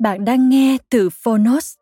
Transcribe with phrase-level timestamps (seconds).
[0.00, 1.74] Bạn đang nghe từ Phonos.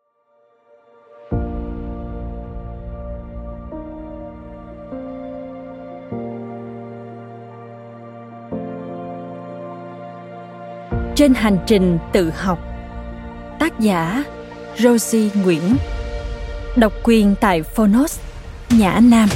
[11.16, 12.58] Trên hành trình tự học
[13.58, 14.24] Tác giả
[14.78, 15.76] Rosie Nguyễn
[16.76, 18.20] Độc quyền tại Phonos,
[18.70, 19.28] Nhã Nam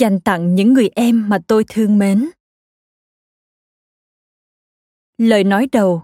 [0.00, 2.30] dành tặng những người em mà tôi thương mến.
[5.18, 6.02] Lời nói đầu.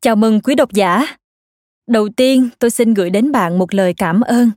[0.00, 1.16] Chào mừng quý độc giả.
[1.86, 4.50] Đầu tiên, tôi xin gửi đến bạn một lời cảm ơn.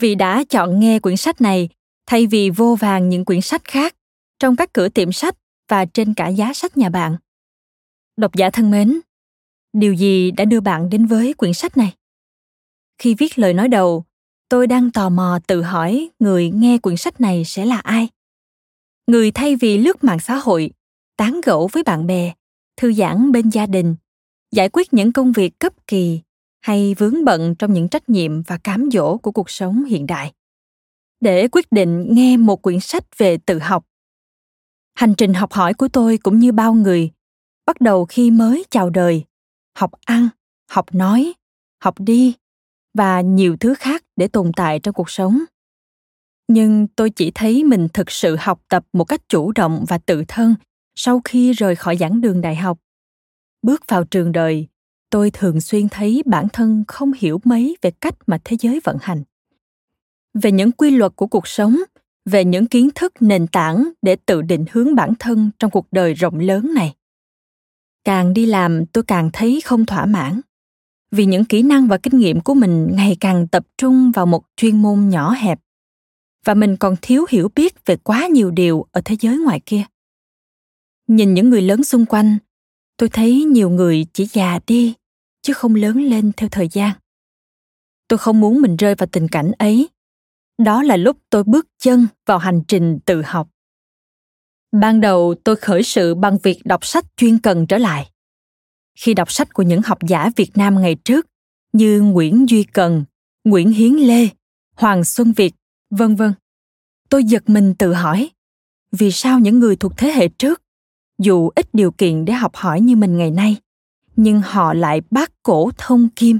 [0.00, 1.68] Vì đã chọn nghe quyển sách này,
[2.06, 3.96] thay vì vô vàng những quyển sách khác,
[4.38, 5.36] trong các cửa tiệm sách
[5.68, 7.16] và trên cả giá sách nhà bạn.
[8.16, 9.00] Độc giả thân mến,
[9.72, 11.94] điều gì đã đưa bạn đến với quyển sách này?
[12.98, 14.04] Khi viết lời nói đầu
[14.50, 18.08] tôi đang tò mò tự hỏi người nghe quyển sách này sẽ là ai.
[19.06, 20.70] Người thay vì lướt mạng xã hội,
[21.16, 22.32] tán gẫu với bạn bè,
[22.76, 23.96] thư giãn bên gia đình,
[24.52, 26.20] giải quyết những công việc cấp kỳ
[26.60, 30.32] hay vướng bận trong những trách nhiệm và cám dỗ của cuộc sống hiện đại.
[31.20, 33.84] Để quyết định nghe một quyển sách về tự học,
[34.94, 37.10] hành trình học hỏi của tôi cũng như bao người,
[37.66, 39.24] bắt đầu khi mới chào đời,
[39.76, 40.28] học ăn,
[40.70, 41.32] học nói,
[41.82, 42.34] học đi
[42.94, 45.44] và nhiều thứ khác để tồn tại trong cuộc sống.
[46.48, 50.24] Nhưng tôi chỉ thấy mình thực sự học tập một cách chủ động và tự
[50.28, 50.54] thân
[50.94, 52.78] sau khi rời khỏi giảng đường đại học.
[53.62, 54.66] Bước vào trường đời,
[55.10, 58.96] tôi thường xuyên thấy bản thân không hiểu mấy về cách mà thế giới vận
[59.00, 59.22] hành.
[60.34, 61.76] Về những quy luật của cuộc sống,
[62.24, 66.14] về những kiến thức nền tảng để tự định hướng bản thân trong cuộc đời
[66.14, 66.94] rộng lớn này.
[68.04, 70.40] Càng đi làm, tôi càng thấy không thỏa mãn
[71.10, 74.44] vì những kỹ năng và kinh nghiệm của mình ngày càng tập trung vào một
[74.56, 75.60] chuyên môn nhỏ hẹp.
[76.44, 79.82] Và mình còn thiếu hiểu biết về quá nhiều điều ở thế giới ngoài kia.
[81.06, 82.38] Nhìn những người lớn xung quanh,
[82.96, 84.94] tôi thấy nhiều người chỉ già đi,
[85.42, 86.92] chứ không lớn lên theo thời gian.
[88.08, 89.88] Tôi không muốn mình rơi vào tình cảnh ấy.
[90.58, 93.48] Đó là lúc tôi bước chân vào hành trình tự học.
[94.72, 98.10] Ban đầu tôi khởi sự bằng việc đọc sách chuyên cần trở lại
[98.98, 101.26] khi đọc sách của những học giả Việt Nam ngày trước
[101.72, 103.04] như Nguyễn Duy Cần,
[103.44, 104.28] Nguyễn Hiến Lê,
[104.76, 105.54] Hoàng Xuân Việt,
[105.90, 106.32] vân vân.
[107.08, 108.30] Tôi giật mình tự hỏi,
[108.92, 110.62] vì sao những người thuộc thế hệ trước,
[111.18, 113.56] dù ít điều kiện để học hỏi như mình ngày nay,
[114.16, 116.38] nhưng họ lại bác cổ thông kim,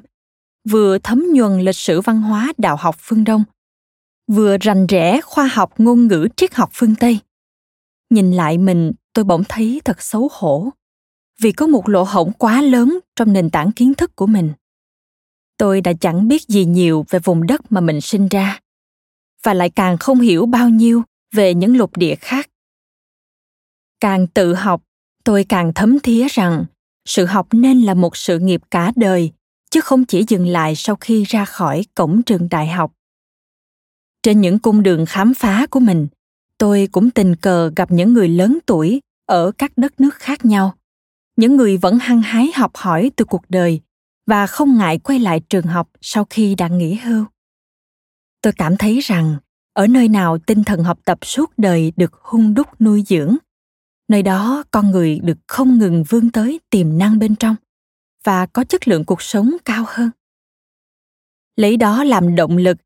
[0.68, 3.44] vừa thấm nhuần lịch sử văn hóa đạo học phương Đông,
[4.32, 7.18] vừa rành rẽ khoa học ngôn ngữ triết học phương Tây.
[8.10, 10.70] Nhìn lại mình, tôi bỗng thấy thật xấu hổ
[11.40, 14.52] vì có một lỗ hổng quá lớn trong nền tảng kiến thức của mình.
[15.56, 18.60] Tôi đã chẳng biết gì nhiều về vùng đất mà mình sinh ra,
[19.42, 21.02] và lại càng không hiểu bao nhiêu
[21.32, 22.48] về những lục địa khác.
[24.00, 24.82] Càng tự học,
[25.24, 26.64] tôi càng thấm thía rằng
[27.08, 29.32] sự học nên là một sự nghiệp cả đời,
[29.70, 32.92] chứ không chỉ dừng lại sau khi ra khỏi cổng trường đại học.
[34.22, 36.08] Trên những cung đường khám phá của mình,
[36.58, 40.74] tôi cũng tình cờ gặp những người lớn tuổi ở các đất nước khác nhau
[41.40, 43.80] những người vẫn hăng hái học hỏi từ cuộc đời
[44.26, 47.24] và không ngại quay lại trường học sau khi đã nghỉ hưu.
[48.42, 49.36] Tôi cảm thấy rằng
[49.72, 53.36] ở nơi nào tinh thần học tập suốt đời được hung đúc nuôi dưỡng,
[54.08, 57.56] nơi đó con người được không ngừng vươn tới tiềm năng bên trong
[58.24, 60.10] và có chất lượng cuộc sống cao hơn.
[61.56, 62.76] Lấy đó làm động lực,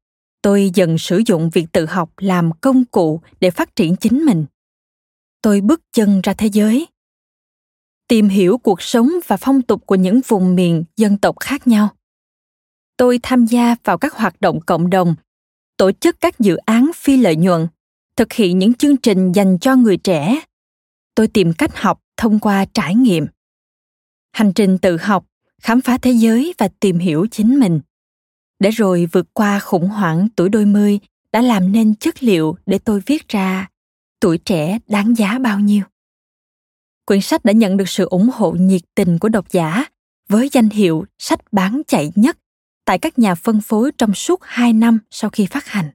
[0.43, 4.47] tôi dần sử dụng việc tự học làm công cụ để phát triển chính mình.
[5.43, 6.87] Tôi bước chân ra thế giới
[8.09, 11.89] tìm hiểu cuộc sống và phong tục của những vùng miền dân tộc khác nhau.
[12.97, 15.15] Tôi tham gia vào các hoạt động cộng đồng,
[15.77, 17.67] tổ chức các dự án phi lợi nhuận,
[18.17, 20.41] thực hiện những chương trình dành cho người trẻ.
[21.15, 23.27] Tôi tìm cách học thông qua trải nghiệm.
[24.33, 25.27] Hành trình tự học,
[25.63, 27.81] khám phá thế giới và tìm hiểu chính mình.
[28.59, 30.99] Để rồi vượt qua khủng hoảng tuổi đôi mươi,
[31.33, 33.69] đã làm nên chất liệu để tôi viết ra
[34.21, 35.83] tuổi trẻ đáng giá bao nhiêu
[37.07, 39.85] quyển sách đã nhận được sự ủng hộ nhiệt tình của độc giả
[40.29, 42.39] với danh hiệu sách bán chạy nhất
[42.85, 45.91] tại các nhà phân phối trong suốt 2 năm sau khi phát hành.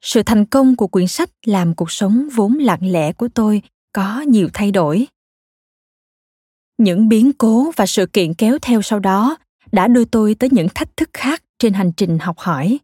[0.00, 3.62] Sự thành công của quyển sách làm cuộc sống vốn lặng lẽ của tôi
[3.92, 5.06] có nhiều thay đổi.
[6.78, 9.36] Những biến cố và sự kiện kéo theo sau đó
[9.72, 12.78] đã đưa tôi tới những thách thức khác trên hành trình học hỏi.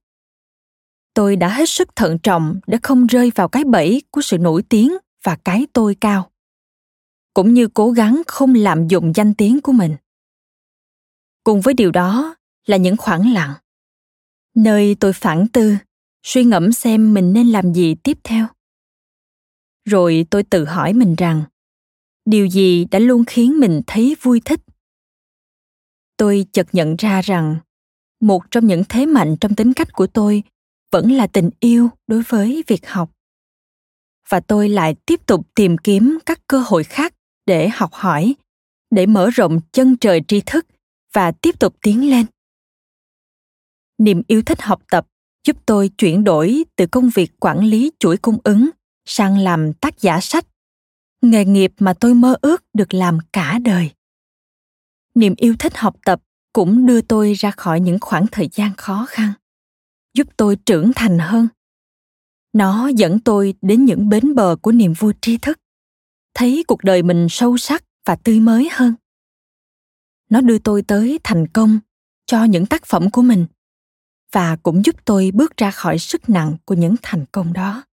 [1.14, 4.62] Tôi đã hết sức thận trọng để không rơi vào cái bẫy của sự nổi
[4.62, 6.30] tiếng và cái tôi cao
[7.38, 9.96] cũng như cố gắng không lạm dụng danh tiếng của mình.
[11.44, 12.36] Cùng với điều đó
[12.66, 13.54] là những khoảng lặng.
[14.54, 15.74] Nơi tôi phản tư,
[16.22, 18.46] suy ngẫm xem mình nên làm gì tiếp theo.
[19.84, 21.42] Rồi tôi tự hỏi mình rằng,
[22.24, 24.60] điều gì đã luôn khiến mình thấy vui thích?
[26.16, 27.58] Tôi chợt nhận ra rằng,
[28.20, 30.42] một trong những thế mạnh trong tính cách của tôi
[30.92, 33.10] vẫn là tình yêu đối với việc học.
[34.28, 37.14] Và tôi lại tiếp tục tìm kiếm các cơ hội khác
[37.48, 38.34] để học hỏi,
[38.90, 40.66] để mở rộng chân trời tri thức
[41.12, 42.26] và tiếp tục tiến lên.
[43.98, 45.06] Niềm yêu thích học tập
[45.46, 48.70] giúp tôi chuyển đổi từ công việc quản lý chuỗi cung ứng
[49.04, 50.46] sang làm tác giả sách,
[51.22, 53.90] nghề nghiệp mà tôi mơ ước được làm cả đời.
[55.14, 56.22] Niềm yêu thích học tập
[56.52, 59.32] cũng đưa tôi ra khỏi những khoảng thời gian khó khăn,
[60.14, 61.48] giúp tôi trưởng thành hơn.
[62.52, 65.58] Nó dẫn tôi đến những bến bờ của niềm vui tri thức
[66.34, 68.94] thấy cuộc đời mình sâu sắc và tươi mới hơn.
[70.30, 71.78] Nó đưa tôi tới thành công
[72.26, 73.46] cho những tác phẩm của mình
[74.32, 77.84] và cũng giúp tôi bước ra khỏi sức nặng của những thành công đó.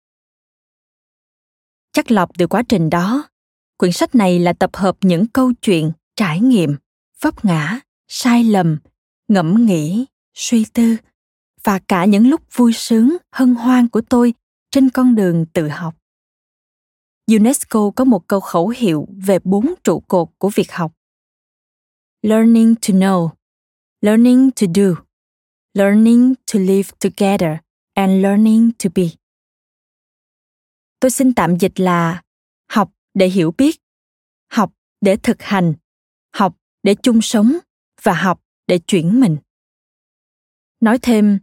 [1.91, 3.29] Chắc lọc từ quá trình đó,
[3.77, 6.75] quyển sách này là tập hợp những câu chuyện, trải nghiệm,
[7.21, 8.77] vấp ngã, sai lầm,
[9.27, 10.95] ngẫm nghĩ, suy tư
[11.63, 14.33] và cả những lúc vui sướng, hân hoan của tôi
[14.71, 15.95] trên con đường tự học.
[17.27, 20.93] UNESCO có một câu khẩu hiệu về bốn trụ cột của việc học.
[22.21, 23.29] Learning to know,
[24.01, 25.03] learning to do,
[25.73, 27.57] learning to live together
[27.93, 29.03] and learning to be.
[30.99, 32.21] Tôi xin tạm dịch là
[32.69, 33.81] học để hiểu biết,
[34.51, 35.73] học để thực hành,
[36.33, 37.57] học để chung sống
[38.03, 39.37] và học để chuyển mình.
[40.79, 41.39] Nói thêm,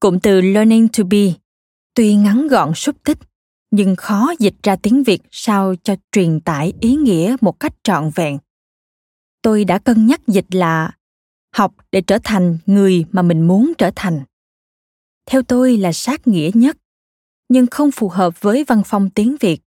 [0.00, 1.34] cụm từ learning to be
[1.94, 3.18] tuy ngắn gọn xúc tích
[3.70, 8.10] nhưng khó dịch ra tiếng việt sao cho truyền tải ý nghĩa một cách trọn
[8.14, 8.38] vẹn.
[9.42, 10.92] Tôi đã cân nhắc dịch là
[11.54, 14.24] học để trở thành người mà mình muốn trở thành.
[15.26, 16.76] Theo tôi là sát nghĩa nhất,
[17.48, 19.60] nhưng không phù hợp với văn phong tiếng việt,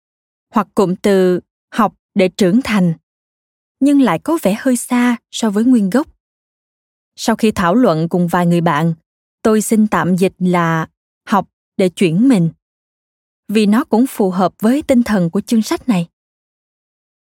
[0.53, 1.39] hoặc cụm từ
[1.73, 2.93] học để trưởng thành,
[3.79, 6.07] nhưng lại có vẻ hơi xa so với nguyên gốc.
[7.15, 8.93] Sau khi thảo luận cùng vài người bạn,
[9.41, 10.87] tôi xin tạm dịch là
[11.27, 12.49] học để chuyển mình
[13.47, 16.07] vì nó cũng phù hợp với tinh thần của chương sách này.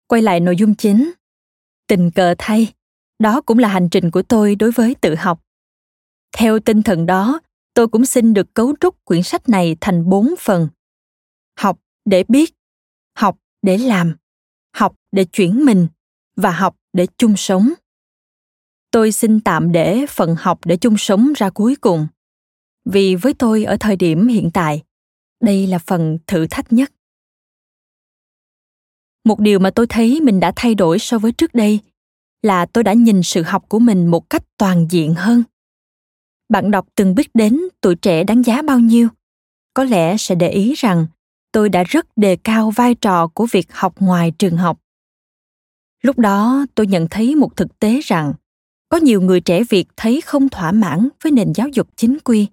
[0.07, 1.13] Quay lại nội dung chính.
[1.87, 2.73] Tình cờ thay,
[3.19, 5.45] đó cũng là hành trình của tôi đối với tự học.
[6.37, 7.41] Theo tinh thần đó,
[7.75, 10.69] tôi cũng xin được cấu trúc quyển sách này thành bốn phần.
[11.59, 12.55] Học để biết,
[13.17, 14.17] học để làm,
[14.77, 15.87] học để chuyển mình
[16.37, 17.73] và học để chung sống.
[18.91, 22.07] Tôi xin tạm để phần học để chung sống ra cuối cùng.
[22.85, 24.83] Vì với tôi ở thời điểm hiện tại,
[25.43, 26.93] đây là phần thử thách nhất.
[29.25, 31.81] Một điều mà tôi thấy mình đã thay đổi so với trước đây
[32.43, 35.43] là tôi đã nhìn sự học của mình một cách toàn diện hơn.
[36.49, 39.09] Bạn đọc từng biết đến tuổi trẻ đáng giá bao nhiêu,
[39.75, 41.07] có lẽ sẽ để ý rằng
[41.53, 44.81] tôi đã rất đề cao vai trò của việc học ngoài trường học.
[46.03, 48.33] Lúc đó tôi nhận thấy một thực tế rằng
[48.89, 52.47] có nhiều người trẻ việt thấy không thỏa mãn với nền giáo dục chính quy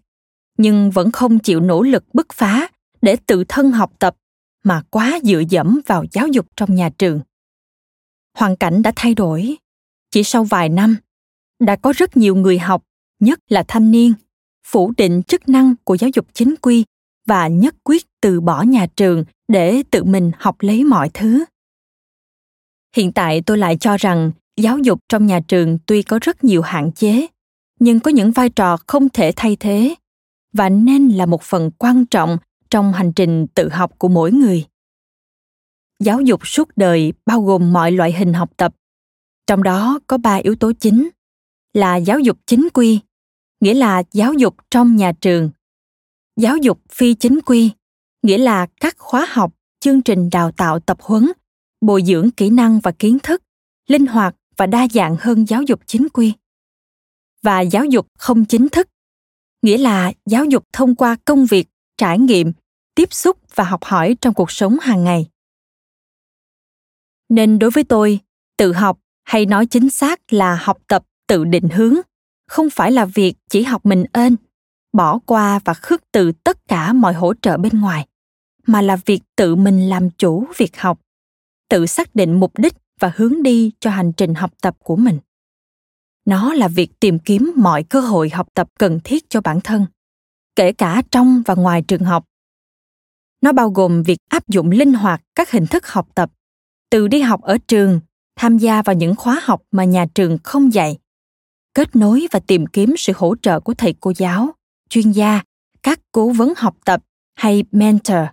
[0.61, 2.67] nhưng vẫn không chịu nỗ lực bứt phá
[3.01, 4.15] để tự thân học tập,
[4.63, 7.21] mà quá dựa dẫm vào giáo dục trong nhà trường.
[8.37, 9.55] Hoàn cảnh đã thay đổi.
[10.11, 10.95] Chỉ sau vài năm,
[11.59, 12.83] đã có rất nhiều người học,
[13.19, 14.13] nhất là thanh niên,
[14.67, 16.85] phủ định chức năng của giáo dục chính quy
[17.27, 21.43] và nhất quyết từ bỏ nhà trường để tự mình học lấy mọi thứ.
[22.95, 26.61] Hiện tại tôi lại cho rằng giáo dục trong nhà trường tuy có rất nhiều
[26.61, 27.27] hạn chế,
[27.79, 29.95] nhưng có những vai trò không thể thay thế
[30.53, 32.37] và nên là một phần quan trọng
[32.69, 34.65] trong hành trình tự học của mỗi người.
[35.99, 38.75] Giáo dục suốt đời bao gồm mọi loại hình học tập.
[39.47, 41.09] Trong đó có ba yếu tố chính
[41.73, 42.99] là giáo dục chính quy,
[43.59, 45.49] nghĩa là giáo dục trong nhà trường.
[46.37, 47.71] Giáo dục phi chính quy,
[48.23, 51.31] nghĩa là các khóa học, chương trình đào tạo tập huấn,
[51.81, 53.43] bồi dưỡng kỹ năng và kiến thức,
[53.87, 56.33] linh hoạt và đa dạng hơn giáo dục chính quy.
[57.43, 58.87] Và giáo dục không chính thức
[59.61, 62.51] nghĩa là giáo dục thông qua công việc, trải nghiệm,
[62.95, 65.27] tiếp xúc và học hỏi trong cuộc sống hàng ngày.
[67.29, 68.19] Nên đối với tôi,
[68.57, 71.95] tự học hay nói chính xác là học tập tự định hướng,
[72.47, 74.35] không phải là việc chỉ học mình ơn
[74.93, 78.07] bỏ qua và khước từ tất cả mọi hỗ trợ bên ngoài,
[78.67, 80.99] mà là việc tự mình làm chủ việc học,
[81.69, 85.19] tự xác định mục đích và hướng đi cho hành trình học tập của mình
[86.25, 89.85] nó là việc tìm kiếm mọi cơ hội học tập cần thiết cho bản thân,
[90.55, 92.25] kể cả trong và ngoài trường học.
[93.41, 96.31] Nó bao gồm việc áp dụng linh hoạt các hình thức học tập,
[96.89, 97.99] từ đi học ở trường,
[98.35, 100.97] tham gia vào những khóa học mà nhà trường không dạy,
[101.73, 104.55] kết nối và tìm kiếm sự hỗ trợ của thầy cô giáo,
[104.89, 105.41] chuyên gia,
[105.83, 107.03] các cố vấn học tập
[107.35, 108.25] hay mentor.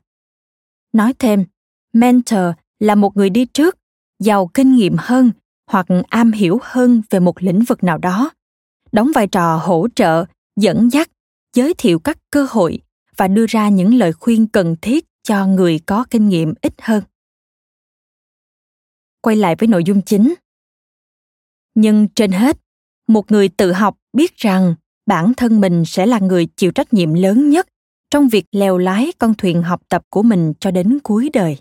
[0.92, 1.44] Nói thêm,
[1.92, 2.44] mentor
[2.78, 3.78] là một người đi trước,
[4.18, 5.30] giàu kinh nghiệm hơn
[5.68, 8.30] hoặc am hiểu hơn về một lĩnh vực nào đó.
[8.92, 10.24] Đóng vai trò hỗ trợ,
[10.56, 11.10] dẫn dắt,
[11.54, 12.80] giới thiệu các cơ hội
[13.16, 17.02] và đưa ra những lời khuyên cần thiết cho người có kinh nghiệm ít hơn.
[19.20, 20.34] Quay lại với nội dung chính.
[21.74, 22.56] Nhưng trên hết,
[23.08, 24.74] một người tự học biết rằng
[25.06, 27.68] bản thân mình sẽ là người chịu trách nhiệm lớn nhất
[28.10, 31.58] trong việc leo lái con thuyền học tập của mình cho đến cuối đời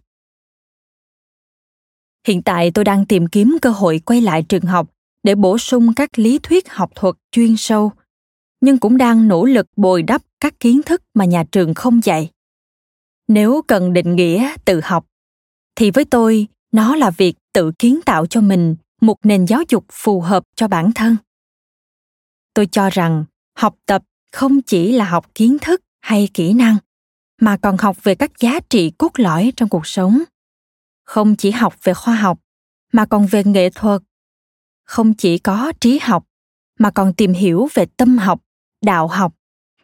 [2.27, 4.89] hiện tại tôi đang tìm kiếm cơ hội quay lại trường học
[5.23, 7.91] để bổ sung các lý thuyết học thuật chuyên sâu,
[8.61, 12.31] nhưng cũng đang nỗ lực bồi đắp các kiến thức mà nhà trường không dạy.
[13.27, 15.05] Nếu cần định nghĩa tự học,
[15.75, 19.85] thì với tôi, nó là việc tự kiến tạo cho mình một nền giáo dục
[19.91, 21.15] phù hợp cho bản thân.
[22.53, 23.25] Tôi cho rằng
[23.57, 26.77] học tập không chỉ là học kiến thức hay kỹ năng,
[27.41, 30.23] mà còn học về các giá trị cốt lõi trong cuộc sống
[31.07, 32.39] không chỉ học về khoa học,
[32.93, 34.01] mà còn về nghệ thuật.
[34.83, 36.27] Không chỉ có trí học,
[36.79, 38.41] mà còn tìm hiểu về tâm học,
[38.81, 39.33] đạo học,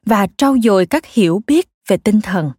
[0.05, 2.51] và trau dồi các hiểu biết về tinh thần.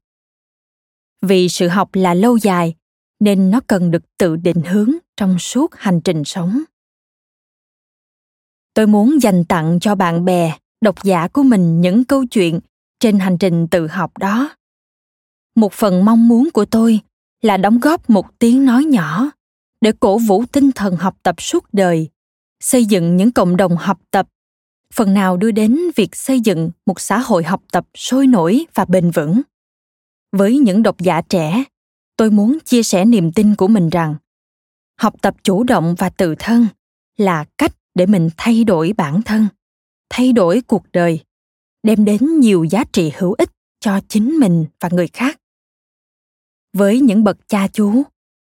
[1.23, 2.75] Vì sự học là lâu dài,
[3.21, 6.63] nên nó cần được tự định hướng trong suốt hành trình sống.
[8.75, 12.61] Tôi muốn dành tặng cho bạn bè, độc giả của mình những câu chuyện
[13.01, 14.57] trên hành trình tự học đó.
[15.55, 17.01] Một phần mong muốn của tôi
[17.45, 19.31] là đóng góp một tiếng nói nhỏ
[19.81, 22.09] để cổ vũ tinh thần học tập suốt đời,
[22.61, 24.29] xây dựng những cộng đồng học tập.
[24.95, 28.85] Phần nào đưa đến việc xây dựng một xã hội học tập sôi nổi và
[28.85, 29.41] bền vững.
[30.33, 31.65] Với những độc giả trẻ,
[32.17, 34.15] tôi muốn chia sẻ niềm tin của mình rằng,
[35.01, 36.67] học tập chủ động và tự thân
[37.17, 39.47] là cách để mình thay đổi bản thân,
[40.11, 41.21] thay đổi cuộc đời,
[41.83, 45.41] đem đến nhiều giá trị hữu ích cho chính mình và người khác
[46.75, 48.03] với những bậc cha chú,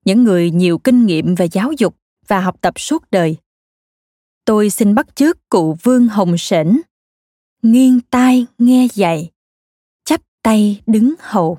[0.04, 3.36] những người nhiều kinh nghiệm về giáo dục và học tập suốt đời.
[4.44, 6.80] Tôi xin bắt chước cụ vương hồng sển
[7.62, 9.30] nghiêng tai nghe dạy,
[10.04, 11.58] chắp tay đứng hầu.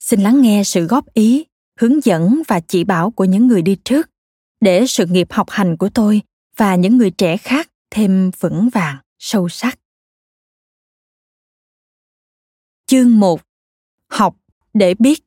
[0.00, 1.44] Xin lắng nghe sự góp ý,
[1.80, 4.10] hướng dẫn và chỉ bảo của những người đi trước,
[4.60, 6.22] để sự nghiệp học hành của tôi
[6.56, 9.78] và những người trẻ khác thêm vững vàng, sâu sắc.
[12.86, 13.40] Chương 1
[14.10, 14.36] học
[14.74, 15.20] để biết.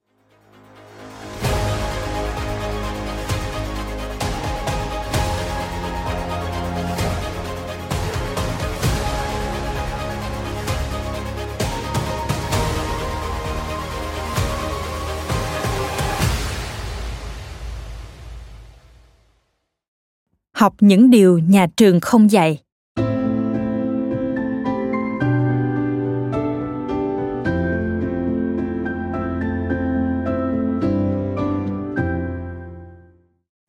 [20.52, 22.67] Học những điều nhà trường không dạy.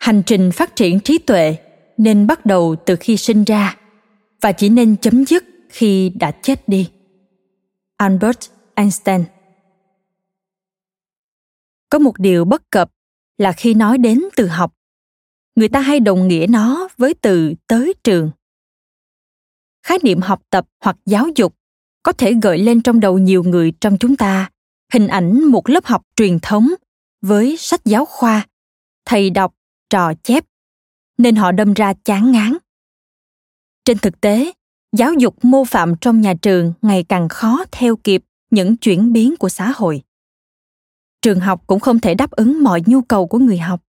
[0.09, 1.57] Hành trình phát triển trí tuệ
[1.97, 3.77] nên bắt đầu từ khi sinh ra
[4.41, 6.91] và chỉ nên chấm dứt khi đã chết đi.
[7.97, 8.39] Albert
[8.75, 9.25] einstein.
[11.91, 12.91] Có một điều bất cập
[13.39, 14.75] là khi nói đến từ học,
[15.57, 18.31] người ta hay đồng nghĩa nó với từ tới trường.
[19.83, 21.55] Khái niệm học tập hoặc giáo dục
[22.03, 24.51] có thể gợi lên trong đầu nhiều người trong chúng ta
[24.93, 26.69] hình ảnh một lớp học truyền thống
[27.23, 28.47] với sách giáo khoa,
[29.05, 29.55] thầy đọc
[29.91, 30.45] trò chép,
[31.19, 32.57] nên họ đâm ra chán ngán.
[33.85, 34.53] Trên thực tế,
[34.93, 39.37] giáo dục mô phạm trong nhà trường ngày càng khó theo kịp những chuyển biến
[39.37, 40.03] của xã hội.
[41.23, 43.85] Trường học cũng không thể đáp ứng mọi nhu cầu của người học.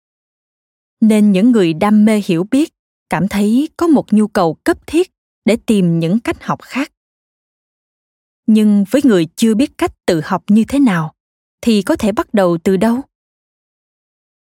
[1.01, 2.75] Nên những người đam mê hiểu biết,
[3.11, 5.13] cảm thấy có một nhu cầu cấp thiết
[5.45, 6.93] để tìm những cách học khác.
[8.47, 11.15] Nhưng với người chưa biết cách tự học như thế nào,
[11.61, 13.01] thì có thể bắt đầu từ đâu?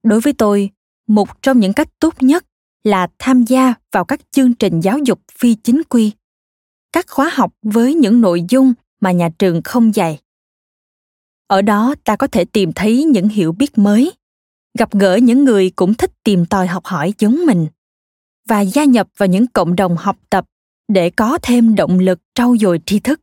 [0.02, 0.70] Đối với tôi
[1.08, 2.44] một trong những cách tốt nhất
[2.84, 6.12] là tham gia vào các chương trình giáo dục phi chính quy,
[6.92, 10.18] các khóa học với những nội dung mà nhà trường không dạy.
[11.46, 14.12] Ở đó ta có thể tìm thấy những hiểu biết mới,
[14.78, 17.66] gặp gỡ những người cũng thích tìm tòi học hỏi giống mình,
[18.48, 20.44] và gia nhập vào những cộng đồng học tập
[20.88, 23.20] để có thêm động lực trau dồi tri thức.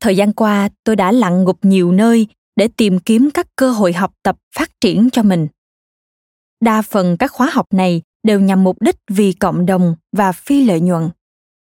[0.00, 2.26] Thời gian qua, tôi đã lặn ngục nhiều nơi
[2.60, 5.48] để tìm kiếm các cơ hội học tập phát triển cho mình.
[6.60, 10.64] Đa phần các khóa học này đều nhằm mục đích vì cộng đồng và phi
[10.64, 11.10] lợi nhuận,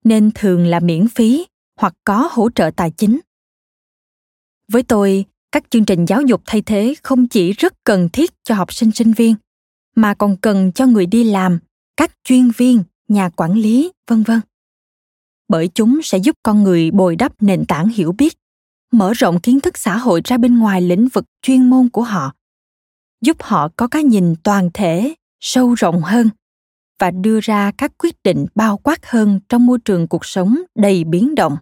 [0.04, 1.46] nên thường là miễn phí
[1.80, 3.20] hoặc có hỗ trợ tài chính.
[4.72, 8.56] Với tôi, các chương trình giáo dục thay thế không chỉ rất cần thiết cho
[8.56, 9.36] học sinh sinh viên,
[9.96, 11.60] mà còn cần cho người đi làm,
[11.98, 14.40] các chuyên viên, nhà quản lý, vân vân.
[15.48, 18.41] Bởi chúng sẽ giúp con người bồi đắp nền tảng hiểu biết
[18.92, 22.34] mở rộng kiến thức xã hội ra bên ngoài lĩnh vực chuyên môn của họ,
[23.22, 26.30] giúp họ có cái nhìn toàn thể, sâu rộng hơn
[27.00, 31.04] và đưa ra các quyết định bao quát hơn trong môi trường cuộc sống đầy
[31.04, 31.58] biến động.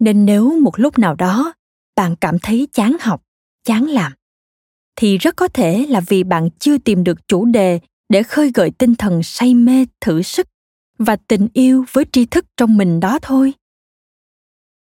[0.00, 1.52] Nên nếu một lúc nào đó
[1.96, 3.22] bạn cảm thấy chán học,
[3.64, 4.12] chán làm,
[4.96, 8.70] thì rất có thể là vì bạn chưa tìm được chủ đề để khơi gợi
[8.70, 10.48] tinh thần say mê, thử sức
[10.98, 13.52] và tình yêu với tri thức trong mình đó thôi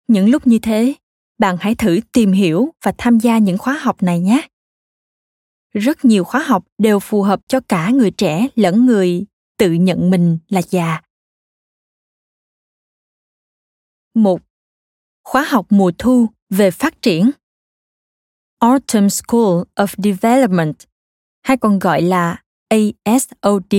[0.10, 0.94] những lúc như thế,
[1.38, 4.48] bạn hãy thử tìm hiểu và tham gia những khóa học này nhé
[5.74, 9.26] rất nhiều khóa học đều phù hợp cho cả người trẻ lẫn người
[9.58, 11.02] tự nhận mình là già.
[14.14, 14.42] Một,
[15.24, 17.32] Khóa học mùa thu về phát triển
[18.60, 20.76] Autumn School of Development,
[21.42, 23.74] hay còn gọi là ASOD.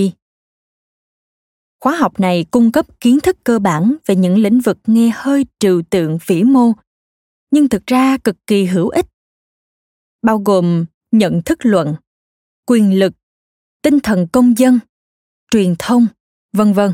[1.81, 5.47] Khóa học này cung cấp kiến thức cơ bản về những lĩnh vực nghe hơi
[5.59, 6.73] trừu tượng vĩ mô,
[7.51, 9.07] nhưng thực ra cực kỳ hữu ích.
[10.23, 11.95] Bao gồm nhận thức luận,
[12.67, 13.13] quyền lực,
[13.83, 14.79] tinh thần công dân,
[15.51, 16.07] truyền thông,
[16.53, 16.93] vân vân.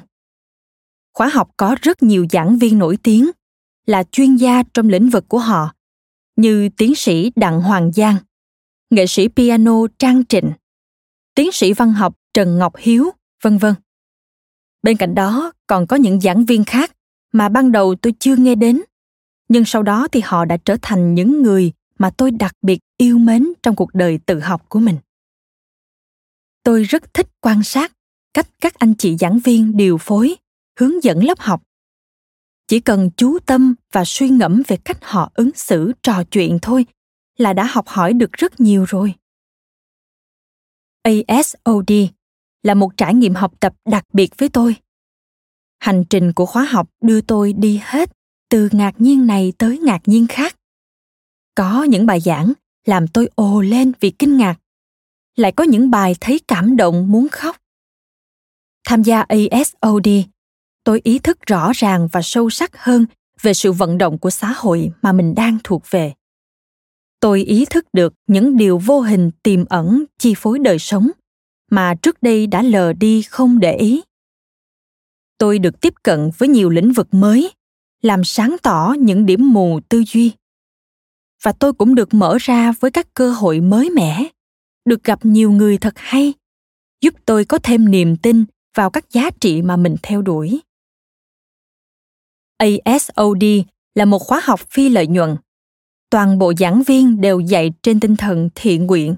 [1.15, 3.31] Khóa học có rất nhiều giảng viên nổi tiếng
[3.87, 5.75] là chuyên gia trong lĩnh vực của họ,
[6.37, 8.17] như tiến sĩ Đặng Hoàng Giang,
[8.91, 10.53] nghệ sĩ piano Trang Trịnh,
[11.35, 13.11] tiến sĩ văn học Trần Ngọc Hiếu,
[13.43, 13.75] vân vân.
[14.87, 16.93] Bên cạnh đó còn có những giảng viên khác
[17.33, 18.83] mà ban đầu tôi chưa nghe đến,
[19.49, 23.19] nhưng sau đó thì họ đã trở thành những người mà tôi đặc biệt yêu
[23.19, 24.99] mến trong cuộc đời tự học của mình.
[26.63, 27.93] Tôi rất thích quan sát
[28.35, 30.37] cách các anh chị giảng viên điều phối
[30.79, 31.63] hướng dẫn lớp học.
[32.69, 36.87] Chỉ cần chú tâm và suy ngẫm về cách họ ứng xử trò chuyện thôi
[37.39, 39.15] là đã học hỏi được rất nhiều rồi.
[41.27, 41.91] Asod
[42.67, 44.77] là một trải nghiệm học tập đặc biệt với tôi.
[45.79, 48.11] Hành trình của khóa học đưa tôi đi hết
[48.51, 50.57] từ ngạc nhiên này tới ngạc nhiên khác.
[51.55, 52.53] Có những bài giảng
[52.87, 54.57] làm tôi ồ lên vì kinh ngạc.
[55.37, 57.57] Lại có những bài thấy cảm động muốn khóc.
[58.89, 60.09] Tham gia asod
[60.85, 63.07] tôi ý thức rõ ràng và sâu sắc hơn
[63.43, 66.13] về sự vận động của xã hội mà mình đang thuộc về.
[67.21, 71.11] Tôi ý thức được những điều vô hình tiềm ẩn chi phối đời sống
[71.71, 74.03] mà trước đây đã lờ đi không để ý.
[75.39, 77.53] Tôi được tiếp cận với nhiều lĩnh vực mới,
[78.03, 80.33] làm sáng tỏ những điểm mù tư duy.
[81.43, 84.25] Và tôi cũng được mở ra với các cơ hội mới mẻ,
[84.85, 86.35] được gặp nhiều người thật hay,
[87.01, 90.61] giúp tôi có thêm niềm tin vào các giá trị mà mình theo đuổi.
[92.85, 93.45] Asod
[93.95, 95.37] là một khóa học phi lợi nhuận.
[96.11, 99.17] Toàn bộ giảng viên đều dạy trên tinh thần thiện nguyện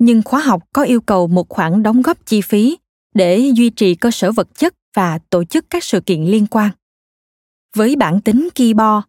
[0.00, 2.78] nhưng khóa học có yêu cầu một khoản đóng góp chi phí
[3.14, 6.70] để duy trì cơ sở vật chất và tổ chức các sự kiện liên quan.
[7.76, 9.02] Với bản tính ki bo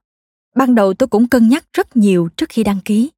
[0.55, 3.11] ban đầu tôi cũng cân nhắc rất nhiều trước khi đăng ký.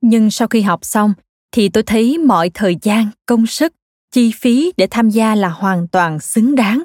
[0.00, 1.14] Nhưng sau khi học xong
[1.52, 3.74] thì tôi thấy mọi thời gian, công sức,
[4.10, 6.82] chi phí để tham gia là hoàn toàn xứng đáng.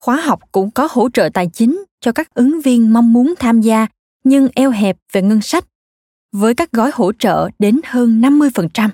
[0.00, 3.60] Khóa học cũng có hỗ trợ tài chính cho các ứng viên mong muốn tham
[3.60, 3.86] gia
[4.24, 5.64] nhưng eo hẹp về ngân sách
[6.32, 8.90] với các gói hỗ trợ đến hơn 50%.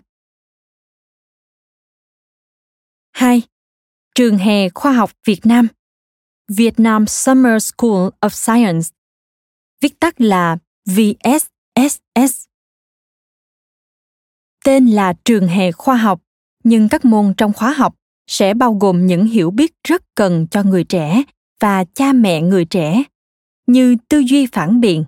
[3.13, 3.43] 2.
[4.15, 5.69] Trường hè khoa học Việt Nam
[6.49, 8.89] Vietnam Summer School of Science
[9.81, 12.45] viết tắt là VSSS.
[14.65, 16.21] Tên là trường hè khoa học,
[16.65, 17.95] nhưng các môn trong khóa học
[18.27, 21.23] sẽ bao gồm những hiểu biết rất cần cho người trẻ
[21.61, 23.03] và cha mẹ người trẻ
[23.67, 25.05] như tư duy phản biện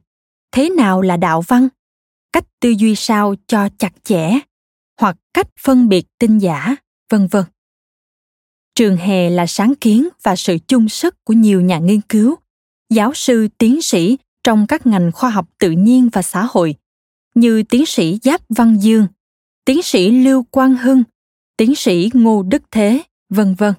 [0.53, 1.69] thế nào là đạo văn
[2.35, 4.39] cách tư duy sao cho chặt chẽ,
[5.01, 6.77] hoặc cách phân biệt tin giả,
[7.11, 7.45] vân vân.
[8.75, 12.37] Trường hè là sáng kiến và sự chung sức của nhiều nhà nghiên cứu,
[12.91, 16.75] giáo sư, tiến sĩ trong các ngành khoa học tự nhiên và xã hội,
[17.35, 19.07] như tiến sĩ giáp văn dương,
[19.65, 21.03] tiến sĩ lưu quang hưng,
[21.57, 23.75] tiến sĩ ngô đức thế, vân vân.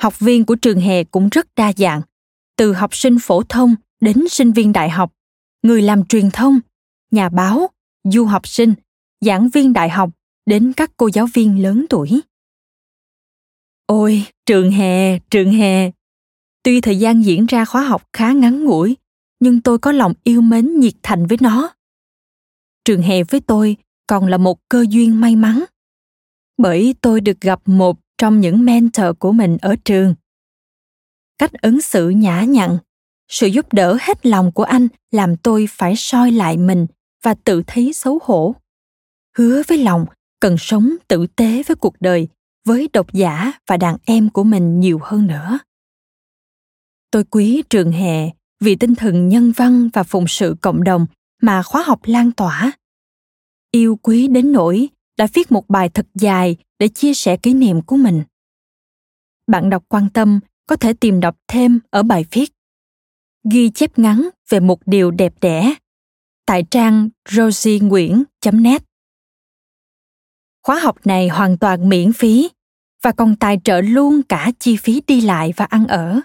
[0.00, 2.02] Học viên của trường hè cũng rất đa dạng,
[2.56, 5.12] từ học sinh phổ thông đến sinh viên đại học,
[5.62, 6.60] người làm truyền thông
[7.10, 7.70] nhà báo,
[8.04, 8.74] du học sinh,
[9.20, 10.10] giảng viên đại học
[10.46, 12.20] đến các cô giáo viên lớn tuổi.
[13.86, 15.90] Ôi, trường hè trường hè.
[16.62, 18.96] Tuy thời gian diễn ra khóa học khá ngắn ngủi,
[19.40, 21.70] nhưng tôi có lòng yêu mến nhiệt thành với nó.
[22.84, 25.64] Trường hè với tôi còn là một cơ duyên may mắn,
[26.58, 30.14] bởi tôi được gặp một trong những mentor của mình ở trường.
[31.38, 32.78] Cách ứng xử nhã nhặn,
[33.28, 36.86] sự giúp đỡ hết lòng của anh làm tôi phải soi lại mình
[37.22, 38.54] và tự thấy xấu hổ.
[39.38, 40.06] Hứa với lòng,
[40.40, 42.28] cần sống tử tế với cuộc đời,
[42.64, 45.58] với độc giả và đàn em của mình nhiều hơn nữa.
[47.10, 51.06] Tôi quý trường hè vì tinh thần nhân văn và phụng sự cộng đồng
[51.42, 52.72] mà khóa học lan tỏa.
[53.70, 57.82] Yêu quý đến nỗi đã viết một bài thật dài để chia sẻ kỷ niệm
[57.82, 58.22] của mình.
[59.46, 62.52] Bạn đọc quan tâm có thể tìm đọc thêm ở bài viết.
[63.50, 65.74] Ghi chép ngắn về một điều đẹp đẽ
[66.48, 68.82] tại trang rosynguyen.net
[70.62, 72.48] Khóa học này hoàn toàn miễn phí
[73.02, 76.20] và còn tài trợ luôn cả chi phí đi lại và ăn ở.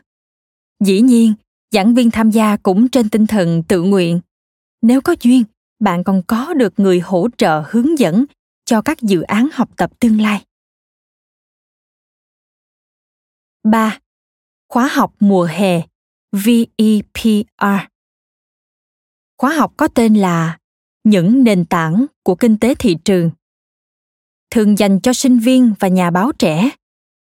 [0.79, 1.33] Dĩ nhiên,
[1.71, 4.19] giảng viên tham gia cũng trên tinh thần tự nguyện.
[4.81, 5.43] Nếu có duyên,
[5.79, 8.25] bạn còn có được người hỗ trợ hướng dẫn
[8.65, 10.45] cho các dự án học tập tương lai.
[13.63, 13.99] 3.
[14.69, 15.81] Khóa học mùa hè
[16.31, 17.92] VEPR.
[19.43, 20.57] Khóa học có tên là
[21.03, 23.31] Những nền tảng của kinh tế thị trường.
[24.51, 26.69] Thường dành cho sinh viên và nhà báo trẻ,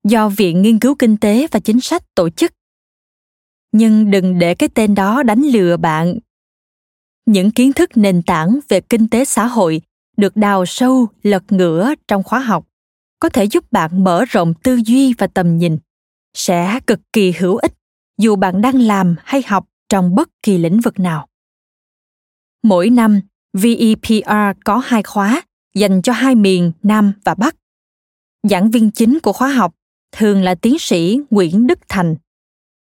[0.04, 2.52] do Viện Nghiên cứu Kinh tế và Chính sách tổ chức.
[3.72, 6.18] Nhưng đừng để cái tên đó đánh lừa bạn.
[7.26, 9.82] Những kiến thức nền tảng về kinh tế xã hội
[10.16, 12.66] được đào sâu, lật ngửa trong khóa học,
[13.20, 15.78] có thể giúp bạn mở rộng tư duy và tầm nhìn,
[16.34, 17.74] sẽ cực kỳ hữu ích
[18.18, 21.29] dù bạn đang làm hay học trong bất kỳ lĩnh vực nào
[22.62, 23.20] mỗi năm
[23.52, 24.30] vepr
[24.64, 25.42] có hai khóa
[25.74, 27.56] dành cho hai miền nam và bắc.
[28.42, 29.74] Giảng viên chính của khóa học
[30.12, 32.16] thường là tiến sĩ nguyễn đức thành,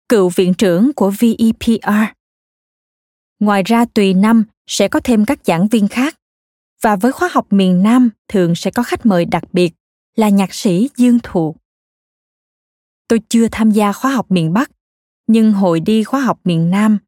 [0.08, 1.88] cựu viện trưởng của vepr
[3.40, 6.14] ngoài ra, tùy năm sẽ có thêm các giảng viên khác.
[6.82, 9.72] Và với khóa học miền nam, thường sẽ có khách mời đặc biệt
[10.16, 11.56] là nhạc sĩ dương thụ.
[13.08, 14.70] Tôi chưa tham gia khóa học miền bắc,
[15.26, 16.98] nhưng hồi đi khóa học miền nam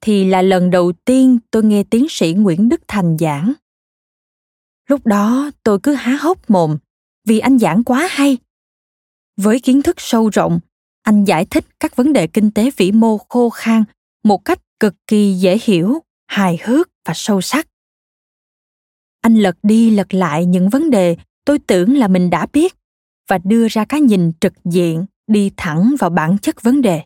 [0.00, 3.52] thì là lần đầu tiên tôi nghe tiến sĩ nguyễn đức thành giảng.
[4.88, 6.78] Lúc đó tôi cứ há hốc mồm,
[7.24, 8.38] vì anh giảng quá hay.
[9.36, 10.60] Với kiến thức sâu rộng,
[11.02, 13.84] anh giải thích các vấn đề kinh tế vĩ mô khô khan
[14.24, 17.68] một cách cực kỳ dễ hiểu, hài hước và sâu sắc.
[19.20, 22.74] Anh lật đi lật lại những vấn đề tôi tưởng là mình đã biết
[23.28, 27.02] và đưa ra cái nhìn trực diện đi thẳng vào bản chất vấn đề.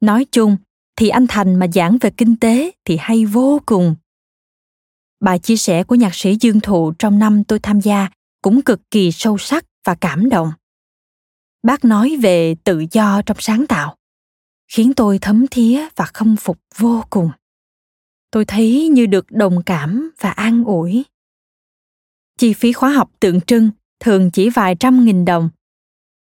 [0.00, 0.56] Nói chung
[0.96, 3.94] thì anh thành mà giảng về kinh tế thì hay vô cùng.
[5.20, 8.08] Bài chia sẻ của nhạc sĩ dương thụ trong năm tôi tham gia
[8.42, 10.52] cũng cực kỳ sâu sắc và cảm động.
[11.62, 13.96] Bác nói về tự do trong sáng tạo,
[14.68, 17.30] khiến tôi thấm thía và khâm phục vô cùng.
[18.30, 21.04] Tôi thấy như được đồng cảm và an ủi.
[22.38, 25.50] Chi phí khóa học tượng trưng thường chỉ vài trăm nghìn đồng.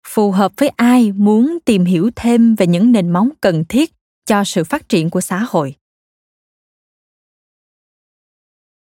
[0.06, 3.92] Phù hợp với ai muốn tìm hiểu thêm về những nền móng cần thiết
[4.28, 5.74] cho sự phát triển của xã hội.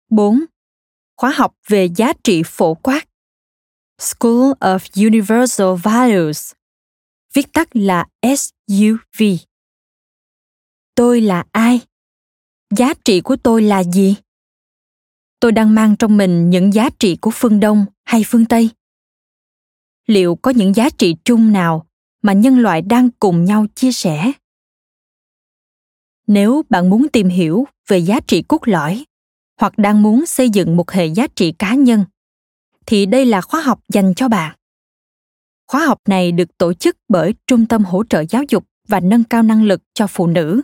[0.09, 0.45] 4.
[1.17, 3.07] Khóa học về giá trị phổ quát
[3.99, 6.53] School of Universal Values
[7.33, 9.23] viết tắt là SUV.
[10.95, 11.79] Tôi là ai?
[12.77, 14.15] Giá trị của tôi là gì?
[15.39, 18.69] Tôi đang mang trong mình những giá trị của phương Đông hay phương Tây?
[20.07, 21.85] liệu có những giá trị chung nào
[22.21, 24.31] mà nhân loại đang cùng nhau chia sẻ
[26.27, 29.05] nếu bạn muốn tìm hiểu về giá trị cốt lõi
[29.59, 32.05] hoặc đang muốn xây dựng một hệ giá trị cá nhân
[32.85, 34.55] thì đây là khóa học dành cho bạn
[35.67, 39.23] Khóa học này được tổ chức bởi Trung tâm hỗ trợ giáo dục và nâng
[39.23, 40.61] cao năng lực cho phụ nữ,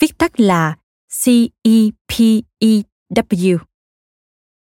[0.00, 0.76] viết tắt là
[1.10, 2.78] CEPEW,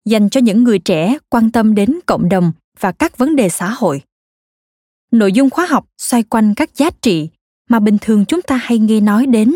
[0.05, 3.69] dành cho những người trẻ quan tâm đến cộng đồng và các vấn đề xã
[3.69, 4.01] hội.
[5.11, 7.29] Nội dung khóa học xoay quanh các giá trị
[7.69, 9.55] mà bình thường chúng ta hay nghe nói đến,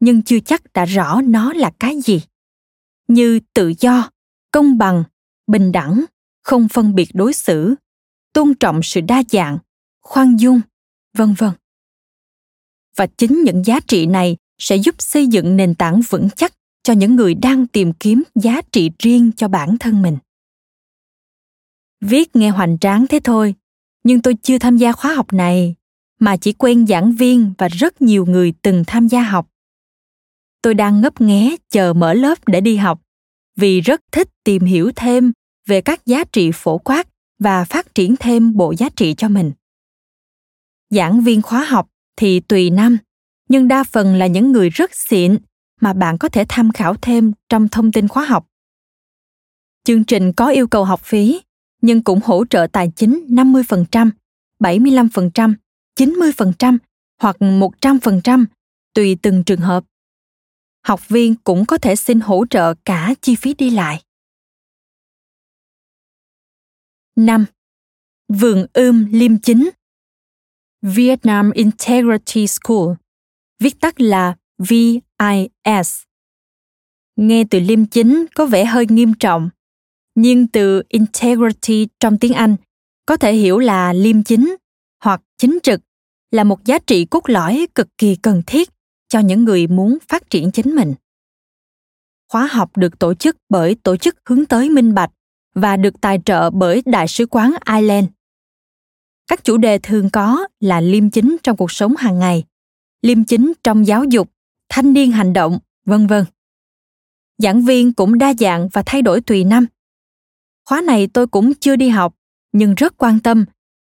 [0.00, 2.22] nhưng chưa chắc đã rõ nó là cái gì.
[3.08, 4.10] Như tự do,
[4.50, 5.04] công bằng,
[5.46, 6.04] bình đẳng,
[6.42, 7.74] không phân biệt đối xử,
[8.32, 9.58] tôn trọng sự đa dạng,
[10.02, 10.60] khoan dung,
[11.14, 11.50] vân vân.
[12.96, 16.92] Và chính những giá trị này sẽ giúp xây dựng nền tảng vững chắc cho
[16.92, 20.18] những người đang tìm kiếm giá trị riêng cho bản thân mình.
[22.00, 23.54] Viết nghe hoành tráng thế thôi,
[24.04, 25.74] nhưng tôi chưa tham gia khóa học này,
[26.18, 29.48] mà chỉ quen giảng viên và rất nhiều người từng tham gia học.
[30.66, 33.00] Tôi đang ngấp nghé chờ mở lớp để đi học,
[33.56, 35.32] vì rất thích tìm hiểu thêm
[35.66, 39.52] về các giá trị phổ quát và phát triển thêm bộ giá trị cho mình.
[40.90, 42.98] Giảng viên khóa học thì tùy năm,
[43.48, 45.38] nhưng đa phần là những người rất xịn
[45.80, 48.46] mà bạn có thể tham khảo thêm trong thông tin khóa học.
[49.84, 51.40] Chương trình có yêu cầu học phí,
[51.82, 54.10] nhưng cũng hỗ trợ tài chính 50%,
[54.60, 55.54] 75%,
[55.98, 56.78] 90%
[57.20, 58.44] hoặc 100%
[58.94, 59.84] tùy từng trường hợp.
[60.86, 64.02] Học viên cũng có thể xin hỗ trợ cả chi phí đi lại.
[67.16, 67.46] 5.
[68.28, 69.70] Vườn ươm liêm chính
[70.82, 72.94] Vietnam Integrity School,
[73.58, 76.02] viết tắt là VIS.
[77.16, 79.50] Nghe từ liêm chính có vẻ hơi nghiêm trọng,
[80.14, 82.56] nhưng từ integrity trong tiếng Anh
[83.06, 84.56] có thể hiểu là liêm chính
[85.04, 85.80] hoặc chính trực
[86.30, 88.75] là một giá trị cốt lõi cực kỳ cần thiết
[89.08, 90.94] cho những người muốn phát triển chính mình.
[92.28, 95.10] Khóa học được tổ chức bởi tổ chức hướng tới minh bạch
[95.54, 98.06] và được tài trợ bởi Đại sứ quán Ireland.
[99.26, 102.44] Các chủ đề thường có là liêm chính trong cuộc sống hàng ngày,
[103.02, 104.30] liêm chính trong giáo dục,
[104.68, 106.24] thanh niên hành động, vân vân.
[107.38, 109.66] Giảng viên cũng đa dạng và thay đổi tùy năm.
[110.64, 112.14] Khóa này tôi cũng chưa đi học,
[112.52, 113.44] nhưng rất quan tâm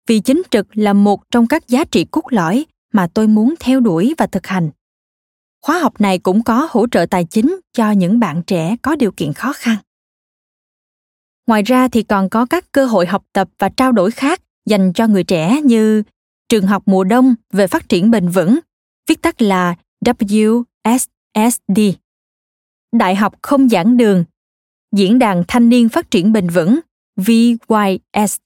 [0.07, 3.79] vì chính trực là một trong các giá trị cốt lõi mà tôi muốn theo
[3.79, 4.69] đuổi và thực hành.
[5.61, 9.11] Khóa học này cũng có hỗ trợ tài chính cho những bạn trẻ có điều
[9.11, 9.77] kiện khó khăn.
[11.47, 14.93] Ngoài ra thì còn có các cơ hội học tập và trao đổi khác dành
[14.93, 16.03] cho người trẻ như
[16.49, 18.59] trường học mùa đông về phát triển bền vững,
[19.09, 21.93] viết tắt là WSSD.
[22.91, 24.25] Đại học không giảng đường,
[24.91, 26.79] Diễn đàn Thanh niên Phát triển Bền vững
[27.15, 28.37] VYS.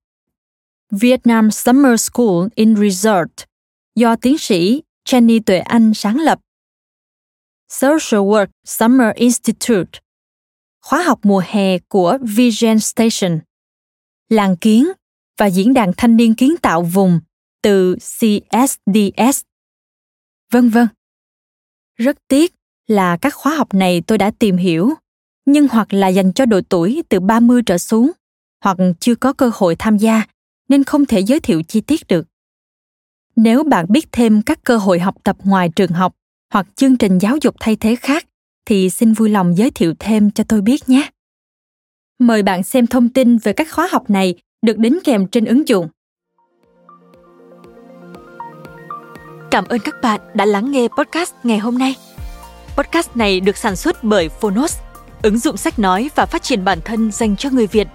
[0.92, 3.32] Vietnam Summer School in Resort
[3.96, 6.40] do tiến sĩ Jenny Tuệ Anh sáng lập.
[7.74, 10.00] Social Work Summer Institute
[10.82, 13.40] khóa học mùa hè của Vision Station,
[14.30, 14.88] làng kiến
[15.38, 17.20] và diễn đàn thanh niên kiến tạo vùng
[17.62, 19.42] từ CSDS.
[20.52, 20.88] Vân vân.
[21.96, 22.54] Rất tiếc
[22.88, 24.94] là các khóa học này tôi đã tìm hiểu,
[25.46, 28.12] nhưng hoặc là dành cho độ tuổi từ 30 trở xuống,
[28.64, 30.26] hoặc chưa có cơ hội tham gia
[30.70, 32.28] nên không thể giới thiệu chi tiết được.
[33.36, 36.16] Nếu bạn biết thêm các cơ hội học tập ngoài trường học
[36.54, 38.26] hoặc chương trình giáo dục thay thế khác
[38.66, 41.10] thì xin vui lòng giới thiệu thêm cho tôi biết nhé.
[42.20, 45.68] Mời bạn xem thông tin về các khóa học này được đính kèm trên ứng
[45.68, 45.88] dụng.
[49.52, 51.96] Cảm ơn các bạn đã lắng nghe podcast ngày hôm nay.
[52.78, 54.78] Podcast này được sản xuất bởi Phonos,
[55.22, 57.88] ứng dụng sách nói và phát triển bản thân dành cho người Việt.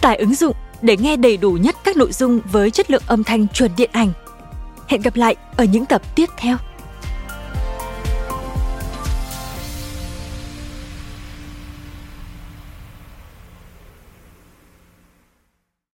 [0.00, 3.24] Tải ứng dụng để nghe đầy đủ nhất các nội dung với chất lượng âm
[3.24, 4.12] thanh chuẩn điện ảnh.
[4.86, 6.56] Hẹn gặp lại ở những tập tiếp theo.